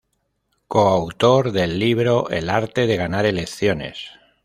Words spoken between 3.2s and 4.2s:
Elecciones.